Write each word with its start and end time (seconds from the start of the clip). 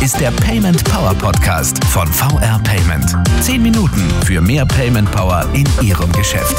ist 0.00 0.18
der 0.18 0.30
Payment 0.30 0.82
Power 0.84 1.14
Podcast 1.14 1.84
von 1.84 2.08
VR 2.10 2.58
Payment. 2.64 3.14
Zehn 3.42 3.62
Minuten 3.62 4.10
für 4.24 4.40
mehr 4.40 4.64
Payment 4.64 5.10
Power 5.10 5.46
in 5.52 5.68
Ihrem 5.82 6.10
Geschäft. 6.12 6.56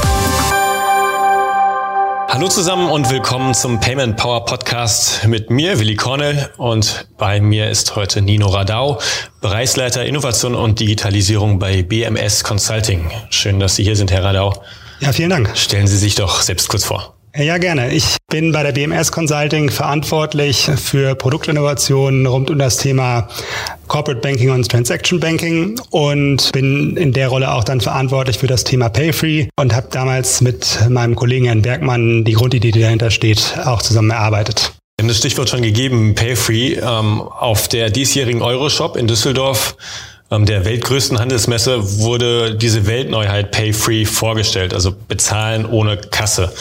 Hallo 2.30 2.48
zusammen 2.50 2.92
und 2.92 3.10
willkommen 3.10 3.56
zum 3.56 3.80
Payment 3.80 4.16
Power 4.16 4.46
Podcast 4.46 5.26
mit 5.26 5.50
mir, 5.50 5.80
Willi 5.80 5.96
Cornell. 5.96 6.52
Und 6.58 7.08
bei 7.18 7.42
mir 7.42 7.72
ist 7.72 7.96
heute 7.96 8.22
Nino 8.22 8.46
Radau, 8.48 9.00
Bereichsleiter 9.42 10.06
Innovation 10.06 10.54
und 10.54 10.80
Digitalisierung 10.80 11.58
bei 11.58 11.82
BMS 11.82 12.44
Consulting. 12.44 13.10
Schön, 13.32 13.60
dass 13.60 13.76
Sie 13.76 13.84
hier 13.84 13.96
sind, 13.96 14.12
Herr 14.12 14.24
Radau. 14.24 14.54
Ja, 15.00 15.14
vielen 15.14 15.32
Dank. 15.32 15.58
Stellen 15.58 15.88
Sie 15.88 15.98
sich 15.98 16.14
doch 16.14 16.44
selbst 16.44 16.70
kurz 16.70 16.84
vor. 16.84 17.16
Ja, 17.36 17.58
gerne. 17.58 17.94
Ich 17.94 18.18
bin 18.30 18.52
bei 18.52 18.62
der 18.62 18.74
BMS 18.74 19.10
Consulting 19.14 19.70
verantwortlich 19.72 20.70
für 20.76 21.16
Produktinnovationen 21.16 22.26
rund 22.26 22.50
um 22.50 22.60
das 22.60 22.76
Thema 22.76 23.30
Corporate 23.88 24.20
Banking 24.20 24.50
und 24.50 24.70
Transaction 24.70 25.18
Banking 25.22 25.80
und 25.92 26.52
bin 26.52 26.98
in 26.98 27.14
der 27.14 27.30
Rolle 27.30 27.54
auch 27.54 27.64
dann 27.64 27.80
verantwortlich 27.80 28.38
für 28.38 28.48
das 28.48 28.66
Thema 28.66 28.90
Payfree 28.90 29.48
und 29.56 29.74
habe 29.74 29.88
damals 29.92 30.42
mit 30.42 30.80
meinem 30.90 31.16
Kollegen 31.16 31.46
Herrn 31.46 31.62
Bergmann 31.62 32.26
die 32.26 32.34
Grundidee, 32.34 32.72
die 32.72 32.82
dahinter 32.82 33.12
steht, 33.12 33.58
auch 33.64 33.82
zusammen 33.82 34.10
erarbeitet. 34.10 34.74
Wir 34.98 35.04
haben 35.04 35.08
das 35.08 35.18
Stichwort 35.18 35.48
schon 35.48 35.62
gegeben, 35.62 36.16
Payfree. 36.16 36.74
Ähm, 36.74 37.22
auf 37.22 37.70
der 37.70 37.90
diesjährigen 37.92 38.42
Euroshop 38.42 38.98
in 38.98 39.08
Düsseldorf 39.08 39.78
ähm, 40.32 40.46
der 40.46 40.66
weltgrößten 40.66 41.18
Handelsmesse 41.18 42.00
wurde 42.00 42.56
diese 42.56 42.88
Weltneuheit 42.88 43.52
Payfree 43.52 44.06
vorgestellt, 44.06 44.74
also 44.74 44.94
bezahlen 45.08 45.66
ohne 45.66 45.98
Kasse. 45.98 46.52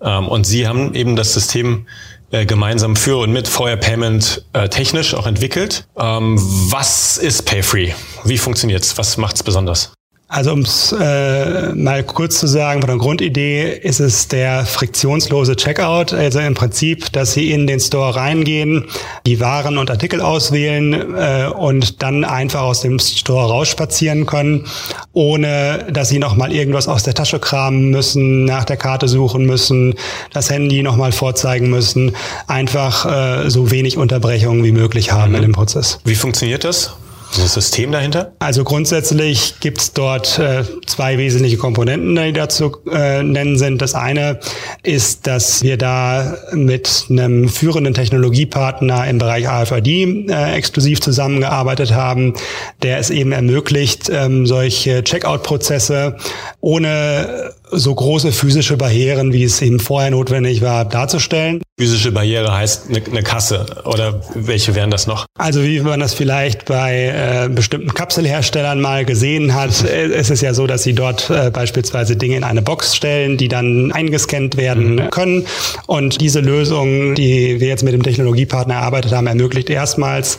Ähm, 0.00 0.28
und 0.28 0.46
Sie 0.46 0.66
haben 0.66 0.94
eben 0.94 1.16
das 1.16 1.32
System 1.32 1.86
äh, 2.30 2.44
gemeinsam 2.44 2.96
für 2.96 3.18
und 3.18 3.32
mit 3.32 3.48
VR 3.48 3.76
Payment 3.76 4.44
äh, 4.52 4.68
technisch 4.68 5.14
auch 5.14 5.26
entwickelt. 5.26 5.86
Ähm, 5.96 6.36
was 6.70 7.16
ist 7.16 7.42
Payfree? 7.42 7.92
Wie 8.24 8.38
funktioniert's? 8.38 8.98
Was 8.98 9.16
macht's 9.16 9.42
besonders? 9.42 9.92
Also 10.28 10.52
um 10.52 10.60
es 10.60 10.90
äh, 10.90 11.72
mal 11.72 12.02
kurz 12.02 12.40
zu 12.40 12.48
sagen, 12.48 12.80
von 12.80 12.88
der 12.88 12.98
Grundidee 12.98 13.70
ist 13.70 14.00
es 14.00 14.26
der 14.26 14.66
friktionslose 14.66 15.54
Checkout. 15.54 16.12
Also 16.12 16.40
im 16.40 16.54
Prinzip, 16.54 17.12
dass 17.12 17.32
Sie 17.34 17.52
in 17.52 17.68
den 17.68 17.78
Store 17.78 18.16
reingehen, 18.16 18.86
die 19.24 19.38
Waren 19.38 19.78
und 19.78 19.88
Artikel 19.88 20.20
auswählen 20.20 21.14
äh, 21.14 21.46
und 21.56 22.02
dann 22.02 22.24
einfach 22.24 22.62
aus 22.62 22.80
dem 22.80 22.98
Store 22.98 23.48
rausspazieren 23.48 24.26
können, 24.26 24.66
ohne 25.12 25.86
dass 25.92 26.08
Sie 26.08 26.18
nochmal 26.18 26.52
irgendwas 26.52 26.88
aus 26.88 27.04
der 27.04 27.14
Tasche 27.14 27.38
kramen 27.38 27.90
müssen, 27.90 28.46
nach 28.46 28.64
der 28.64 28.78
Karte 28.78 29.06
suchen 29.06 29.46
müssen, 29.46 29.94
das 30.32 30.50
Handy 30.50 30.82
nochmal 30.82 31.12
vorzeigen 31.12 31.70
müssen. 31.70 32.16
Einfach 32.48 33.44
äh, 33.44 33.48
so 33.48 33.70
wenig 33.70 33.96
Unterbrechungen 33.96 34.64
wie 34.64 34.72
möglich 34.72 35.12
haben 35.12 35.30
mhm. 35.30 35.36
in 35.36 35.42
dem 35.42 35.52
Prozess. 35.52 36.00
Wie 36.04 36.16
funktioniert 36.16 36.64
das? 36.64 36.96
Das 37.36 37.52
System 37.52 37.92
dahinter? 37.92 38.32
Also 38.38 38.64
grundsätzlich 38.64 39.60
gibt 39.60 39.78
es 39.78 39.92
dort 39.92 40.38
äh, 40.38 40.64
zwei 40.86 41.18
wesentliche 41.18 41.58
Komponenten, 41.58 42.16
die 42.16 42.32
dazu 42.32 42.78
äh, 42.90 43.22
nennen 43.22 43.58
sind. 43.58 43.82
Das 43.82 43.94
eine 43.94 44.40
ist, 44.82 45.26
dass 45.26 45.62
wir 45.62 45.76
da 45.76 46.38
mit 46.52 47.06
einem 47.10 47.50
führenden 47.50 47.92
Technologiepartner 47.92 49.06
im 49.06 49.18
Bereich 49.18 49.48
AFID 49.48 50.30
äh, 50.30 50.54
exklusiv 50.54 51.00
zusammengearbeitet 51.02 51.92
haben, 51.92 52.34
der 52.82 52.98
es 52.98 53.10
eben 53.10 53.32
ermöglicht, 53.32 54.08
ähm, 54.10 54.46
solche 54.46 55.04
Checkout-Prozesse 55.04 56.16
ohne 56.60 57.52
so 57.70 57.94
große 57.94 58.32
physische 58.32 58.76
Barrieren, 58.76 59.32
wie 59.32 59.44
es 59.44 59.60
eben 59.60 59.80
vorher 59.80 60.10
notwendig 60.10 60.62
war, 60.62 60.84
darzustellen. 60.84 61.62
Physische 61.78 62.12
Barriere 62.12 62.54
heißt 62.54 62.88
eine, 62.88 63.02
eine 63.04 63.22
Kasse 63.22 63.66
oder 63.84 64.22
welche 64.34 64.74
wären 64.74 64.90
das 64.90 65.06
noch? 65.06 65.26
Also 65.38 65.62
wie 65.62 65.80
man 65.80 66.00
das 66.00 66.14
vielleicht 66.14 66.64
bei 66.64 67.44
äh, 67.44 67.48
bestimmten 67.48 67.92
Kapselherstellern 67.92 68.80
mal 68.80 69.04
gesehen 69.04 69.54
hat, 69.54 69.84
äh, 69.84 70.06
ist 70.06 70.30
es 70.30 70.40
ja 70.40 70.54
so, 70.54 70.66
dass 70.66 70.84
sie 70.84 70.94
dort 70.94 71.28
äh, 71.28 71.50
beispielsweise 71.50 72.16
Dinge 72.16 72.36
in 72.36 72.44
eine 72.44 72.62
Box 72.62 72.96
stellen, 72.96 73.36
die 73.36 73.48
dann 73.48 73.92
eingescannt 73.92 74.56
werden 74.56 74.96
mhm. 74.96 75.10
können. 75.10 75.46
Und 75.86 76.20
diese 76.20 76.40
Lösung, 76.40 77.14
die 77.14 77.60
wir 77.60 77.68
jetzt 77.68 77.82
mit 77.82 77.92
dem 77.92 78.02
Technologiepartner 78.02 78.74
erarbeitet 78.74 79.12
haben, 79.12 79.26
ermöglicht 79.26 79.68
erstmals 79.68 80.38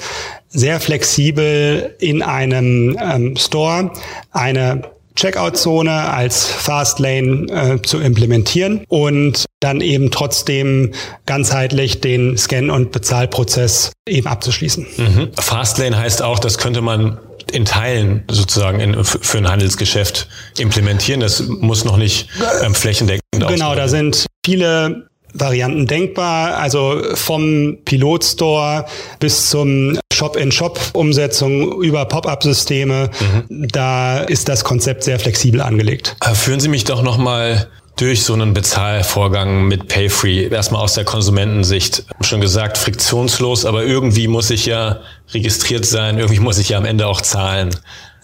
sehr 0.49 0.79
flexibel 0.79 1.95
in 1.99 2.21
einem 2.21 2.97
ähm, 2.99 3.35
Store 3.35 3.91
eine 4.31 4.96
Checkout-Zone 5.17 5.91
als 5.91 6.45
Fastlane 6.45 7.47
äh, 7.51 7.81
zu 7.81 7.99
implementieren 7.99 8.83
und 8.87 9.45
dann 9.59 9.81
eben 9.81 10.11
trotzdem 10.11 10.93
ganzheitlich 11.25 11.99
den 11.99 12.37
Scan- 12.37 12.69
und 12.69 12.91
Bezahlprozess 12.91 13.91
eben 14.07 14.27
abzuschließen. 14.27 14.85
Mhm. 14.97 15.29
Fastlane 15.37 15.97
heißt 15.97 16.21
auch, 16.21 16.39
das 16.39 16.57
könnte 16.57 16.81
man 16.81 17.19
in 17.51 17.65
Teilen 17.65 18.23
sozusagen 18.29 18.79
in, 18.79 19.03
für 19.03 19.37
ein 19.37 19.49
Handelsgeschäft 19.49 20.27
implementieren. 20.57 21.19
Das 21.21 21.41
muss 21.41 21.85
noch 21.85 21.97
nicht 21.97 22.29
ähm, 22.63 22.75
flächendeckend 22.75 23.23
Genau, 23.31 23.75
da 23.75 23.87
sind 23.87 24.25
viele 24.45 25.07
Varianten 25.39 25.87
denkbar. 25.87 26.57
Also 26.57 27.01
vom 27.13 27.77
Pilotstore 27.85 28.85
bis 29.19 29.49
zum 29.49 29.99
Shop-in-Shop-Umsetzung 30.13 31.81
über 31.81 32.05
Pop-up-Systeme. 32.05 33.09
Mhm. 33.19 33.67
Da 33.69 34.19
ist 34.19 34.49
das 34.49 34.63
Konzept 34.63 35.03
sehr 35.03 35.19
flexibel 35.19 35.61
angelegt. 35.61 36.15
Äh, 36.25 36.33
führen 36.33 36.59
Sie 36.59 36.69
mich 36.69 36.85
doch 36.85 37.03
nochmal 37.03 37.67
durch 37.97 38.23
so 38.23 38.33
einen 38.33 38.53
Bezahlvorgang 38.53 39.67
mit 39.67 39.87
Payfree, 39.87 40.47
erstmal 40.47 40.81
aus 40.81 40.93
der 40.93 41.03
Konsumentensicht, 41.03 42.03
schon 42.21 42.41
gesagt, 42.41 42.77
friktionslos, 42.77 43.65
aber 43.65 43.83
irgendwie 43.83 44.27
muss 44.27 44.51
ich 44.51 44.67
ja 44.67 44.99
registriert 45.33 45.85
sein, 45.85 46.19
irgendwie 46.19 46.39
muss 46.39 46.59
ich 46.59 46.69
ja 46.69 46.77
am 46.77 46.85
Ende 46.85 47.07
auch 47.07 47.21
zahlen. 47.21 47.75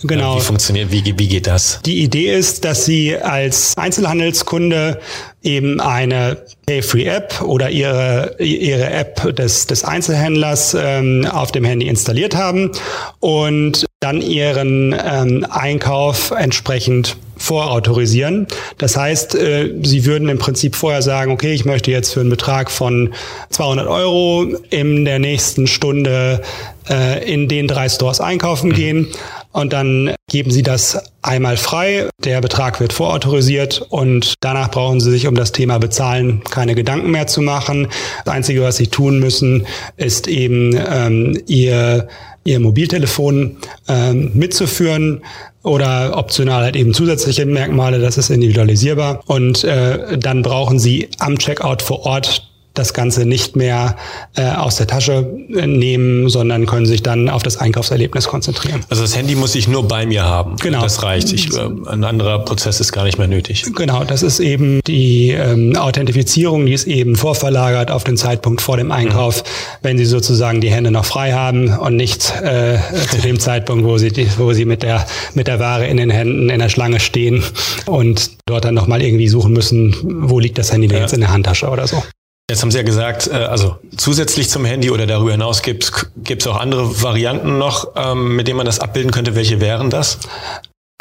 Genau. 0.03 0.37
Wie 0.37 0.41
funktioniert, 0.41 0.91
wie, 0.91 1.03
wie 1.17 1.27
geht 1.27 1.47
das? 1.47 1.79
Die 1.85 2.03
Idee 2.03 2.33
ist, 2.33 2.65
dass 2.65 2.85
Sie 2.85 3.15
als 3.17 3.77
Einzelhandelskunde 3.77 4.99
eben 5.41 5.79
eine 5.79 6.37
Pay-Free-App 6.65 7.41
oder 7.41 7.69
Ihre, 7.69 8.35
Ihre 8.39 8.89
App 8.89 9.35
des, 9.35 9.67
des 9.67 9.83
Einzelhändlers 9.83 10.75
ähm, 10.79 11.27
auf 11.29 11.51
dem 11.51 11.63
Handy 11.63 11.87
installiert 11.87 12.35
haben 12.35 12.71
und 13.19 13.85
dann 13.99 14.21
Ihren 14.21 14.93
ähm, 14.93 15.45
Einkauf 15.49 16.31
entsprechend 16.31 17.17
vorautorisieren. 17.37 18.47
Das 18.77 18.95
heißt, 18.95 19.35
äh, 19.35 19.73
Sie 19.83 20.05
würden 20.05 20.29
im 20.29 20.37
Prinzip 20.37 20.75
vorher 20.75 21.01
sagen, 21.01 21.31
okay, 21.31 21.53
ich 21.53 21.65
möchte 21.65 21.91
jetzt 21.91 22.13
für 22.13 22.21
einen 22.21 22.29
Betrag 22.29 22.71
von 22.71 23.13
200 23.49 23.87
Euro 23.87 24.47
in 24.69 25.03
der 25.03 25.19
nächsten 25.19 25.67
Stunde 25.67 26.41
äh, 26.89 27.31
in 27.31 27.47
den 27.47 27.67
drei 27.67 27.89
Stores 27.89 28.21
einkaufen 28.21 28.69
mhm. 28.69 28.75
gehen 28.75 29.07
und 29.53 29.71
dann 29.71 30.13
geben 30.29 30.51
Sie 30.51 30.63
das 30.63 31.11
einmal 31.21 31.57
frei. 31.57 32.09
Der 32.23 32.41
Betrag 32.41 32.79
wird 32.79 32.91
vorautorisiert 32.91 33.85
und 33.89 34.33
danach 34.41 34.69
brauchen 34.71 34.99
Sie 34.99 35.11
sich 35.11 35.27
um 35.27 35.35
das 35.35 35.51
Thema 35.51 35.77
Bezahlen 35.77 36.43
keine 36.43 36.75
Gedanken 36.75 37.11
mehr 37.11 37.27
zu 37.27 37.41
machen. 37.41 37.87
Das 38.25 38.33
Einzige, 38.33 38.63
was 38.63 38.77
Sie 38.77 38.87
tun 38.87 39.19
müssen, 39.19 39.65
ist 39.95 40.27
eben 40.27 40.75
ähm, 40.75 41.41
Ihr 41.47 42.07
Ihr 42.45 42.59
Mobiltelefon 42.59 43.57
ähm, 43.87 44.31
mitzuführen 44.33 45.21
oder 45.63 46.17
optional 46.17 46.63
halt 46.63 46.75
eben 46.75 46.93
zusätzliche 46.93 47.45
Merkmale, 47.45 47.99
das 47.99 48.17
ist 48.17 48.29
individualisierbar. 48.29 49.21
Und 49.27 49.63
äh, 49.63 50.17
dann 50.17 50.41
brauchen 50.41 50.77
Sie 50.77 51.07
am 51.19 51.37
Checkout 51.37 51.81
vor 51.81 52.05
Ort 52.05 52.52
das 52.73 52.93
Ganze 52.93 53.25
nicht 53.25 53.55
mehr 53.55 53.95
äh, 54.35 54.49
aus 54.49 54.77
der 54.77 54.87
Tasche 54.87 55.29
äh, 55.55 55.67
nehmen, 55.67 56.29
sondern 56.29 56.65
können 56.65 56.85
sich 56.85 57.03
dann 57.03 57.29
auf 57.29 57.43
das 57.43 57.57
Einkaufserlebnis 57.57 58.27
konzentrieren. 58.27 58.81
Also 58.89 59.03
das 59.03 59.15
Handy 59.15 59.35
muss 59.35 59.53
ich 59.53 59.67
nur 59.67 59.87
bei 59.87 60.05
mir 60.05 60.23
haben. 60.23 60.55
Genau. 60.57 60.81
Das 60.81 61.03
reicht. 61.03 61.31
Ich, 61.33 61.53
äh, 61.55 61.59
ein 61.87 62.03
anderer 62.03 62.39
Prozess 62.39 62.79
ist 62.79 62.91
gar 62.91 63.03
nicht 63.03 63.19
mehr 63.19 63.27
nötig. 63.27 63.65
Genau, 63.75 64.03
das 64.03 64.23
ist 64.23 64.39
eben 64.39 64.81
die 64.87 65.29
ähm, 65.29 65.75
Authentifizierung, 65.75 66.65
die 66.65 66.73
ist 66.73 66.87
eben 66.87 67.15
vorverlagert 67.15 67.91
auf 67.91 68.03
den 68.03 68.17
Zeitpunkt 68.17 68.61
vor 68.61 68.77
dem 68.77 68.91
Einkauf, 68.91 69.43
mhm. 69.43 69.47
wenn 69.83 69.97
Sie 69.99 70.05
sozusagen 70.05 70.59
die 70.59 70.71
Hände 70.71 70.89
noch 70.89 71.05
frei 71.05 71.33
haben 71.33 71.77
und 71.77 71.95
nicht 71.95 72.33
äh, 72.41 72.79
zu 73.11 73.17
dem 73.21 73.39
Zeitpunkt, 73.43 73.85
wo 73.85 73.99
Sie, 73.99 74.11
wo 74.37 74.51
Sie 74.53 74.65
mit 74.65 74.81
der, 74.81 75.05
mit 75.35 75.47
der 75.47 75.59
Ware 75.59 75.85
in 75.85 75.97
den 75.97 76.09
Händen 76.09 76.49
in 76.49 76.59
der 76.59 76.69
Schlange 76.69 76.99
stehen 76.99 77.43
und 77.85 78.31
dort 78.47 78.65
dann 78.65 78.73
nochmal 78.73 79.03
irgendwie 79.03 79.27
suchen 79.27 79.53
müssen, 79.53 79.95
wo 80.27 80.39
liegt 80.39 80.57
das 80.57 80.73
Handy 80.73 80.87
ja. 80.87 81.01
jetzt 81.01 81.13
in 81.13 81.19
der 81.19 81.31
Handtasche 81.31 81.69
oder 81.69 81.85
so. 81.85 82.01
Jetzt 82.49 82.61
haben 82.61 82.71
Sie 82.71 82.77
ja 82.77 82.83
gesagt, 82.83 83.27
äh, 83.27 83.35
also 83.35 83.77
zusätzlich 83.95 84.49
zum 84.49 84.65
Handy 84.65 84.91
oder 84.91 85.07
darüber 85.07 85.31
hinaus 85.31 85.61
gibt 85.61 85.93
es 86.27 86.47
auch 86.47 86.59
andere 86.59 87.01
Varianten 87.01 87.57
noch, 87.57 87.93
ähm, 87.95 88.35
mit 88.35 88.47
denen 88.47 88.57
man 88.57 88.65
das 88.65 88.79
abbilden 88.79 89.11
könnte. 89.11 89.35
Welche 89.35 89.61
wären 89.61 89.89
das? 89.89 90.19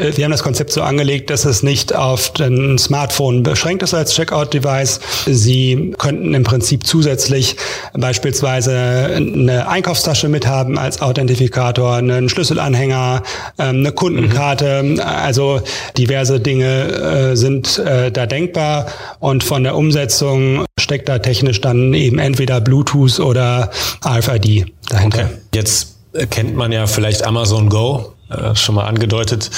Äh, 0.03 0.17
wir 0.17 0.25
haben 0.25 0.33
das 0.33 0.43
Konzept 0.43 0.73
so 0.73 0.83
angelegt, 0.83 1.31
dass 1.31 1.45
es 1.45 1.63
nicht 1.63 1.95
auf 1.95 2.33
ein 2.41 2.79
Smartphone 2.79 3.43
beschränkt 3.43 3.83
ist 3.83 3.95
als 3.95 4.15
Checkout-Device. 4.15 5.01
Sie 5.27 5.95
könnten 5.99 6.35
im 6.35 6.43
Prinzip 6.43 6.87
zusätzlich 6.87 7.57
beispielsweise 7.93 9.11
eine 9.17 9.69
Einkaufstasche 9.69 10.29
mithaben 10.29 10.79
als 10.79 11.01
Authentifikator, 11.01 11.97
einen 11.97 12.29
Schlüsselanhänger, 12.29 13.23
ähm, 13.59 13.77
eine 13.79 13.93
Kundenkarte. 13.93 14.97
Also 15.05 15.61
diverse 15.97 16.41
Dinge 16.41 17.33
äh, 17.33 17.37
sind 17.37 17.79
äh, 17.79 18.11
da 18.11 18.27
denkbar 18.27 18.87
und 19.21 19.45
von 19.45 19.63
der 19.63 19.77
Umsetzung 19.77 20.65
steckt 20.79 21.09
da 21.09 21.19
technisch 21.19 21.61
dann 21.61 21.95
eben 21.95 22.19
entweder 22.19 22.61
Bluetooth 22.61 23.21
oder 23.21 23.71
RFID 24.05 24.67
dahinter. 24.89 25.25
Okay. 25.25 25.27
Jetzt 25.55 25.97
kennt 26.31 26.57
man 26.57 26.73
ja 26.73 26.87
vielleicht 26.87 27.25
Amazon 27.25 27.69
Go, 27.69 28.12
äh, 28.33 28.57
schon 28.57 28.75
mal 28.75 28.87
angedeutet, 28.87 29.51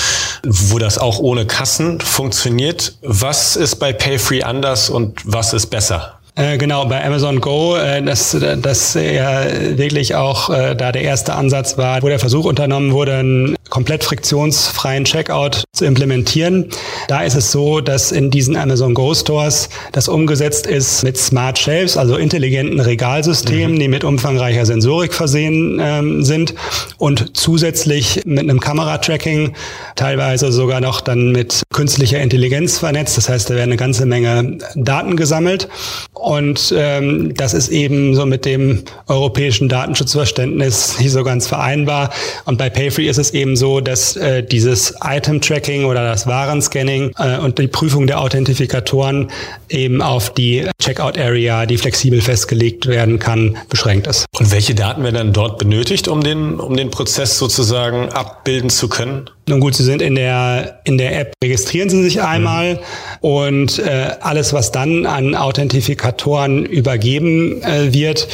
wo 0.44 0.78
das 0.78 0.98
auch 0.98 1.18
ohne 1.18 1.46
Kassen 1.46 2.00
funktioniert. 2.00 2.96
Was 3.02 3.56
ist 3.56 3.76
bei 3.76 3.92
Payfree 3.92 4.42
anders 4.42 4.90
und 4.90 5.20
was 5.24 5.52
ist 5.52 5.66
besser? 5.66 6.18
Äh, 6.36 6.58
genau, 6.58 6.84
bei 6.86 7.04
Amazon 7.04 7.40
Go, 7.40 7.76
äh, 7.76 8.02
dass 8.02 8.36
das 8.60 8.94
ja 8.94 9.44
wirklich 9.76 10.16
auch 10.16 10.50
äh, 10.50 10.74
da 10.74 10.90
der 10.90 11.02
erste 11.02 11.34
Ansatz 11.34 11.78
war, 11.78 12.02
wo 12.02 12.08
der 12.08 12.18
Versuch 12.18 12.44
unternommen 12.44 12.92
wurde, 12.92 13.14
einen 13.14 13.56
komplett 13.70 14.02
friktionsfreien 14.02 15.04
Checkout 15.04 15.62
zu 15.72 15.84
implementieren. 15.84 16.70
Da 17.06 17.22
ist 17.22 17.36
es 17.36 17.52
so, 17.52 17.80
dass 17.80 18.10
in 18.10 18.32
diesen 18.32 18.56
Amazon 18.56 18.94
Go 18.94 19.14
Stores 19.14 19.68
das 19.92 20.08
umgesetzt 20.08 20.66
ist 20.66 21.04
mit 21.04 21.16
Smart 21.16 21.56
Shelves, 21.56 21.96
also 21.96 22.16
intelligenten 22.16 22.80
Regalsystemen, 22.80 23.76
mhm. 23.76 23.80
die 23.80 23.88
mit 23.88 24.02
umfangreicher 24.02 24.66
Sensorik 24.66 25.14
versehen 25.14 25.80
ähm, 25.80 26.24
sind 26.24 26.54
und 26.98 27.36
zusätzlich 27.36 28.22
mit 28.24 28.40
einem 28.40 28.58
Kameratracking, 28.58 29.54
teilweise 29.94 30.50
sogar 30.50 30.80
noch 30.80 31.00
dann 31.00 31.30
mit 31.30 31.63
künstlicher 31.74 32.20
Intelligenz 32.20 32.78
vernetzt. 32.78 33.18
Das 33.18 33.28
heißt, 33.28 33.50
da 33.50 33.54
werden 33.54 33.70
eine 33.70 33.76
ganze 33.76 34.06
Menge 34.06 34.58
Daten 34.74 35.16
gesammelt 35.16 35.68
und 36.14 36.72
ähm, 36.74 37.34
das 37.34 37.52
ist 37.52 37.68
eben 37.68 38.14
so 38.14 38.24
mit 38.24 38.46
dem 38.46 38.84
europäischen 39.08 39.68
Datenschutzverständnis 39.68 40.98
nicht 40.98 41.10
so 41.10 41.24
ganz 41.24 41.46
vereinbar. 41.46 42.10
Und 42.46 42.56
bei 42.56 42.70
Payfree 42.70 43.08
ist 43.08 43.18
es 43.18 43.32
eben 43.32 43.56
so, 43.56 43.80
dass 43.80 44.16
äh, 44.16 44.42
dieses 44.42 44.94
Item-Tracking 45.02 45.84
oder 45.84 46.04
das 46.04 46.26
Warenscanning 46.26 47.12
äh, 47.18 47.38
und 47.38 47.58
die 47.58 47.66
Prüfung 47.66 48.06
der 48.06 48.20
Authentifikatoren 48.20 49.30
eben 49.68 50.00
auf 50.00 50.32
die 50.32 50.66
Checkout-Area, 50.80 51.66
die 51.66 51.76
flexibel 51.76 52.20
festgelegt 52.20 52.86
werden 52.86 53.18
kann, 53.18 53.58
beschränkt 53.68 54.06
ist. 54.06 54.26
Und 54.38 54.52
welche 54.52 54.74
Daten 54.74 55.02
werden 55.02 55.16
dann 55.16 55.32
dort 55.32 55.58
benötigt, 55.58 56.08
um 56.08 56.22
den, 56.22 56.60
um 56.60 56.76
den 56.76 56.90
Prozess 56.90 57.38
sozusagen 57.38 58.08
abbilden 58.10 58.70
zu 58.70 58.88
können? 58.88 59.28
Nun 59.46 59.60
gut, 59.60 59.74
Sie 59.74 59.84
sind 59.84 60.00
in 60.00 60.14
der, 60.14 60.80
in 60.84 60.96
der 60.96 61.20
App, 61.20 61.34
registrieren 61.64 61.88
Sie 61.88 62.02
sich 62.02 62.22
einmal 62.22 62.80
und 63.20 63.78
äh, 63.78 64.10
alles, 64.20 64.52
was 64.52 64.70
dann 64.70 65.06
an 65.06 65.34
Authentifikatoren 65.34 66.66
übergeben 66.66 67.62
äh, 67.62 67.92
wird, 67.92 68.28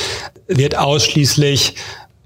wird 0.49 0.77
ausschließlich 0.77 1.75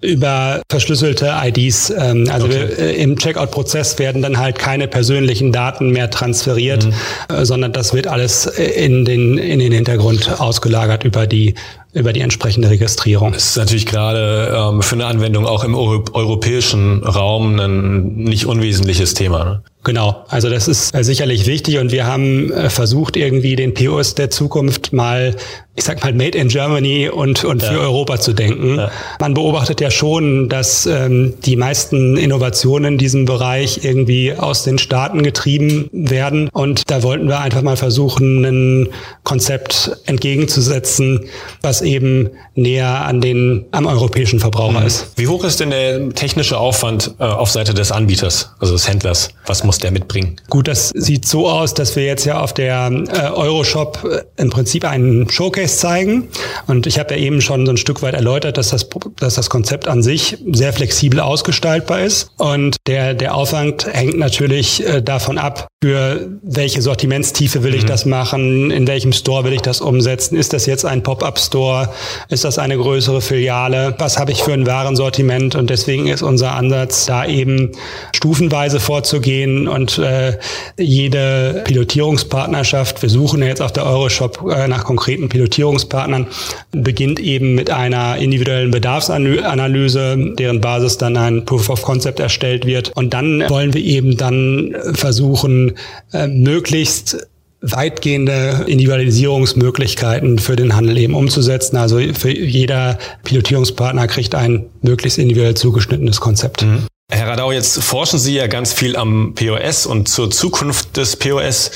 über 0.00 0.62
verschlüsselte 0.70 1.32
IDs. 1.44 1.90
Ähm, 1.90 2.28
also 2.30 2.46
okay. 2.46 2.68
wir, 2.68 2.78
äh, 2.78 3.02
im 3.02 3.18
Checkout-Prozess 3.18 3.98
werden 3.98 4.22
dann 4.22 4.38
halt 4.38 4.58
keine 4.58 4.86
persönlichen 4.86 5.50
Daten 5.50 5.90
mehr 5.90 6.10
transferiert, 6.10 6.86
mhm. 6.86 6.92
äh, 7.34 7.44
sondern 7.44 7.72
das 7.72 7.94
wird 7.94 8.06
alles 8.06 8.46
äh, 8.46 8.64
in 8.64 9.04
den, 9.04 9.38
in 9.38 9.58
den 9.58 9.72
Hintergrund 9.72 10.40
ausgelagert 10.40 11.04
über 11.04 11.26
die 11.26 11.54
über 11.94 12.12
die 12.12 12.22
entsprechende 12.22 12.70
Registrierung. 12.70 13.32
Das 13.32 13.50
ist 13.50 13.56
natürlich 13.56 13.86
gerade 13.86 14.52
ähm, 14.52 14.82
für 14.82 14.96
eine 14.96 15.06
Anwendung 15.06 15.46
auch 15.46 15.62
im 15.62 15.76
Euro 15.76 16.04
europäischen 16.12 17.04
Raum 17.04 17.56
ein 17.60 18.16
nicht 18.16 18.46
unwesentliches 18.46 19.14
Thema. 19.14 19.44
Ne? 19.44 19.62
Genau, 19.84 20.24
also 20.28 20.48
das 20.48 20.66
ist 20.66 20.94
äh, 20.94 21.04
sicherlich 21.04 21.46
wichtig 21.46 21.78
und 21.78 21.92
wir 21.92 22.06
haben 22.06 22.50
äh, 22.50 22.70
versucht, 22.70 23.18
irgendwie 23.18 23.54
den 23.54 23.74
POS 23.74 24.14
der 24.14 24.30
Zukunft 24.30 24.94
mal, 24.94 25.36
ich 25.76 25.84
sag 25.84 26.02
mal, 26.04 26.12
made 26.12 26.38
in 26.38 26.48
Germany 26.48 27.08
und, 27.08 27.44
und 27.44 27.62
ja. 27.62 27.72
für 27.72 27.80
Europa 27.80 28.20
zu 28.20 28.32
denken. 28.32 28.76
Ja. 28.76 28.90
Man 29.20 29.34
beobachtet 29.34 29.80
ja 29.80 29.90
schon, 29.90 30.48
dass 30.48 30.86
ähm, 30.86 31.34
die 31.44 31.56
meisten 31.56 32.16
Innovationen 32.16 32.94
in 32.94 32.98
diesem 32.98 33.24
Bereich 33.24 33.80
irgendwie 33.84 34.34
aus 34.34 34.62
den 34.62 34.78
Staaten 34.78 35.22
getrieben 35.24 35.90
werden 35.92 36.48
und 36.52 36.88
da 36.90 37.02
wollten 37.02 37.26
wir 37.26 37.40
einfach 37.40 37.62
mal 37.62 37.76
versuchen, 37.76 38.44
ein 38.44 38.88
Konzept 39.24 39.90
entgegenzusetzen, 40.06 41.26
was 41.60 41.82
eben 41.82 42.30
näher 42.54 43.04
an 43.04 43.20
den, 43.20 43.64
am 43.72 43.86
europäischen 43.86 44.38
Verbraucher 44.38 44.80
mhm. 44.80 44.86
ist. 44.86 45.08
Wie 45.16 45.26
hoch 45.26 45.42
ist 45.42 45.58
denn 45.58 45.70
der 45.70 46.10
technische 46.10 46.56
Aufwand 46.56 47.14
äh, 47.18 47.24
auf 47.24 47.50
Seite 47.50 47.74
des 47.74 47.90
Anbieters, 47.90 48.50
also 48.60 48.74
des 48.74 48.88
Händlers? 48.88 49.30
Was 49.46 49.64
muss 49.64 49.78
der 49.78 49.90
mitbringen? 49.90 50.36
Gut, 50.50 50.68
das 50.68 50.90
sieht 50.90 51.26
so 51.26 51.48
aus, 51.48 51.74
dass 51.74 51.96
wir 51.96 52.04
jetzt 52.04 52.24
ja 52.26 52.40
auf 52.40 52.52
der 52.52 52.92
äh, 52.92 53.30
Euroshop 53.30 53.98
äh, 54.04 54.22
im 54.40 54.50
Prinzip 54.50 54.84
einen 54.84 55.28
Showcase 55.28 55.63
zeigen. 55.72 56.28
Und 56.66 56.86
ich 56.86 56.98
habe 56.98 57.14
ja 57.14 57.20
eben 57.20 57.40
schon 57.40 57.66
so 57.66 57.72
ein 57.72 57.76
Stück 57.76 58.02
weit 58.02 58.14
erläutert, 58.14 58.56
dass 58.56 58.70
das, 58.70 58.88
dass 59.16 59.34
das 59.34 59.50
Konzept 59.50 59.88
an 59.88 60.02
sich 60.02 60.38
sehr 60.52 60.72
flexibel 60.72 61.20
ausgestaltbar 61.20 62.00
ist. 62.00 62.30
Und 62.36 62.76
der, 62.86 63.14
der 63.14 63.34
Aufwand 63.34 63.86
hängt 63.86 64.18
natürlich 64.18 64.86
äh, 64.86 65.02
davon 65.02 65.38
ab, 65.38 65.66
für 65.84 66.30
welche 66.40 66.80
Sortimentstiefe 66.80 67.62
will 67.62 67.74
ich 67.74 67.82
mhm. 67.82 67.88
das 67.88 68.06
machen, 68.06 68.70
in 68.70 68.86
welchem 68.86 69.12
Store 69.12 69.44
will 69.44 69.52
ich 69.52 69.60
das 69.60 69.82
umsetzen. 69.82 70.34
Ist 70.34 70.54
das 70.54 70.64
jetzt 70.64 70.86
ein 70.86 71.02
Pop-up-Store? 71.02 71.90
Ist 72.30 72.44
das 72.44 72.58
eine 72.58 72.78
größere 72.78 73.20
Filiale? 73.20 73.94
Was 73.98 74.18
habe 74.18 74.32
ich 74.32 74.42
für 74.42 74.54
ein 74.54 74.66
Warensortiment? 74.66 75.56
Und 75.56 75.68
deswegen 75.68 76.06
ist 76.06 76.22
unser 76.22 76.54
Ansatz, 76.54 77.04
da 77.04 77.26
eben 77.26 77.72
stufenweise 78.16 78.80
vorzugehen 78.80 79.68
und 79.68 79.98
äh, 79.98 80.38
jede 80.78 81.60
Pilotierungspartnerschaft, 81.66 83.02
wir 83.02 83.10
suchen 83.10 83.42
ja 83.42 83.48
jetzt 83.48 83.60
auf 83.60 83.72
der 83.72 83.84
Euroshop 83.84 84.42
äh, 84.50 84.66
nach 84.66 84.84
konkreten 84.84 85.28
Pilotierungspartnern, 85.28 86.28
beginnt 86.72 87.20
eben 87.20 87.54
mit 87.54 87.68
einer 87.68 88.16
individuellen 88.16 88.70
Bedarfsanalyse, 88.70 90.32
deren 90.38 90.62
Basis 90.62 90.96
dann 90.96 91.18
ein 91.18 91.44
Proof 91.44 91.68
of 91.68 91.82
Concept 91.82 92.20
erstellt 92.20 92.64
wird. 92.64 92.90
Und 92.94 93.12
dann 93.12 93.44
wollen 93.50 93.74
wir 93.74 93.82
eben 93.82 94.16
dann 94.16 94.74
versuchen, 94.94 95.73
äh, 96.12 96.26
möglichst 96.26 97.26
weitgehende 97.60 98.64
Individualisierungsmöglichkeiten 98.66 100.38
für 100.38 100.54
den 100.54 100.76
Handel 100.76 100.98
eben 100.98 101.14
umzusetzen. 101.14 101.76
Also 101.76 101.98
für 102.12 102.30
jeder 102.30 102.98
Pilotierungspartner 103.24 104.06
kriegt 104.06 104.34
ein 104.34 104.66
möglichst 104.82 105.18
individuell 105.18 105.54
zugeschnittenes 105.54 106.20
Konzept. 106.20 106.62
Mhm. 106.62 106.86
Herr 107.10 107.28
Radau, 107.28 107.52
jetzt 107.52 107.82
forschen 107.82 108.18
Sie 108.18 108.34
ja 108.34 108.46
ganz 108.46 108.72
viel 108.72 108.96
am 108.96 109.34
POS 109.34 109.86
und 109.86 110.08
zur 110.08 110.30
Zukunft 110.30 110.96
des 110.96 111.16
POS. 111.16 111.70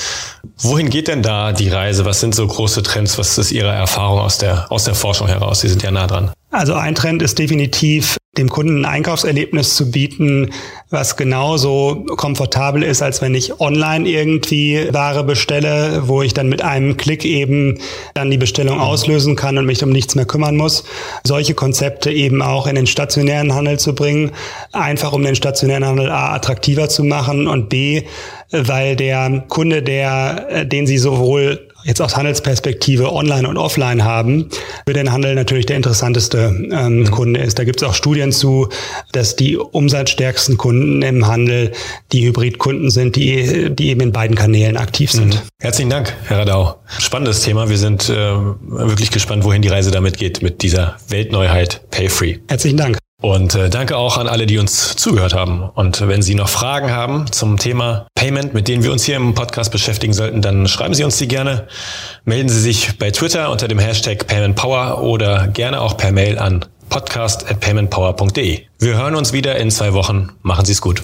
Wohin 0.57 0.89
geht 0.89 1.07
denn 1.07 1.21
da 1.21 1.53
die 1.53 1.69
Reise? 1.69 2.03
Was 2.05 2.19
sind 2.19 2.33
so 2.33 2.45
große 2.45 2.81
Trends? 2.83 3.17
Was 3.17 3.37
ist 3.37 3.51
Ihre 3.51 3.69
Erfahrung 3.69 4.19
aus 4.19 4.39
der, 4.39 4.71
aus 4.71 4.85
der 4.85 4.95
Forschung 4.95 5.27
heraus? 5.27 5.61
Sie 5.61 5.69
sind 5.69 5.83
ja 5.83 5.91
nah 5.91 6.07
dran. 6.07 6.31
Also 6.51 6.73
ein 6.73 6.95
Trend 6.95 7.21
ist 7.21 7.37
definitiv, 7.37 8.17
dem 8.37 8.49
Kunden 8.49 8.85
ein 8.85 8.99
Einkaufserlebnis 8.99 9.75
zu 9.75 9.89
bieten, 9.89 10.51
was 10.91 11.17
genauso 11.17 12.05
komfortabel 12.15 12.83
ist, 12.83 13.01
als 13.01 13.21
wenn 13.21 13.33
ich 13.33 13.59
online 13.59 14.07
irgendwie 14.07 14.87
Ware 14.91 15.23
bestelle, 15.23 16.03
wo 16.05 16.21
ich 16.21 16.33
dann 16.33 16.47
mit 16.47 16.61
einem 16.61 16.95
Klick 16.95 17.25
eben 17.25 17.79
dann 18.13 18.29
die 18.29 18.37
Bestellung 18.37 18.79
auslösen 18.79 19.35
kann 19.35 19.57
und 19.57 19.65
mich 19.65 19.83
um 19.83 19.89
nichts 19.89 20.13
mehr 20.13 20.25
kümmern 20.25 20.55
muss. 20.55 20.83
Solche 21.23 21.55
Konzepte 21.55 22.11
eben 22.11 22.41
auch 22.41 22.67
in 22.67 22.75
den 22.75 22.87
stationären 22.87 23.53
Handel 23.53 23.79
zu 23.79 23.95
bringen, 23.95 24.31
einfach 24.71 25.11
um 25.11 25.23
den 25.23 25.35
stationären 25.35 25.85
Handel 25.85 26.09
A 26.11 26.33
attraktiver 26.35 26.87
zu 26.87 27.03
machen 27.03 27.47
und 27.47 27.67
B, 27.69 28.03
weil 28.51 28.95
der 28.95 29.43
Kunde, 29.47 29.81
der, 29.81 30.65
den 30.65 30.85
Sie 30.85 30.97
sowohl 30.97 31.68
jetzt 31.83 32.01
aus 32.01 32.15
Handelsperspektive 32.15 33.11
online 33.11 33.47
und 33.47 33.57
offline 33.57 34.03
haben, 34.03 34.49
für 34.85 34.93
den 34.93 35.11
Handel 35.11 35.35
natürlich 35.35 35.65
der 35.65 35.77
interessanteste 35.77 36.53
ähm, 36.71 36.99
mhm. 36.99 37.11
Kunde 37.11 37.39
ist. 37.39 37.57
Da 37.57 37.63
gibt 37.63 37.81
es 37.81 37.87
auch 37.87 37.93
Studien 37.93 38.31
zu, 38.31 38.69
dass 39.11 39.35
die 39.35 39.57
umsatzstärksten 39.57 40.57
Kunden 40.57 41.01
im 41.01 41.27
Handel 41.27 41.71
die 42.11 42.25
Hybridkunden 42.27 42.89
sind, 42.89 43.15
die, 43.15 43.69
die 43.73 43.89
eben 43.89 44.01
in 44.01 44.11
beiden 44.11 44.35
Kanälen 44.35 44.77
aktiv 44.77 45.11
sind. 45.11 45.35
Mhm. 45.35 45.39
Herzlichen 45.59 45.89
Dank, 45.89 46.13
Herr 46.25 46.39
Radau. 46.39 46.75
Spannendes 46.99 47.41
Thema. 47.41 47.69
Wir 47.69 47.77
sind 47.77 48.09
äh, 48.09 48.13
wirklich 48.13 49.11
gespannt, 49.11 49.43
wohin 49.43 49.61
die 49.61 49.69
Reise 49.69 49.91
damit 49.91 50.17
geht, 50.17 50.41
mit 50.41 50.61
dieser 50.61 50.97
Weltneuheit 51.07 51.81
Payfree. 51.91 52.39
Herzlichen 52.47 52.77
Dank. 52.77 52.98
Und 53.21 53.53
äh, 53.53 53.69
danke 53.69 53.97
auch 53.97 54.17
an 54.17 54.27
alle, 54.27 54.45
die 54.45 54.57
uns 54.57 54.95
zugehört 54.95 55.33
haben. 55.33 55.69
Und 55.73 56.07
wenn 56.07 56.21
Sie 56.21 56.35
noch 56.35 56.47
Fragen 56.47 56.91
haben 56.91 57.29
zum 57.31 57.57
Thema 57.57 58.07
Payment, 58.15 58.53
mit 58.53 58.67
denen 58.67 58.83
wir 58.83 58.91
uns 58.91 59.03
hier 59.03 59.17
im 59.17 59.33
Podcast 59.33 59.71
beschäftigen 59.71 60.13
sollten, 60.13 60.41
dann 60.41 60.67
schreiben 60.67 60.93
Sie 60.93 61.03
uns 61.03 61.17
die 61.17 61.27
gerne. 61.27 61.67
Melden 62.23 62.47
Sie 62.47 62.61
sich 62.61 62.97
bei 62.97 63.11
Twitter 63.11 63.51
unter 63.51 63.67
dem 63.67 63.79
Hashtag 63.79 64.25
PaymentPower 64.25 65.01
oder 65.01 65.47
gerne 65.47 65.81
auch 65.81 65.97
per 65.97 66.11
Mail 66.13 66.39
an 66.39 66.65
podcast 66.89 67.49
at 67.49 67.59
paymentpower.de. 67.59 68.61
Wir 68.79 68.97
hören 68.97 69.15
uns 69.15 69.33
wieder 69.33 69.57
in 69.57 69.69
zwei 69.69 69.93
Wochen. 69.93 70.31
Machen 70.41 70.65
Sie 70.65 70.71
es 70.71 70.81
gut. 70.81 71.03